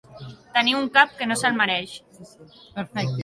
[0.55, 1.93] Tenir un cap que no se'l mereix.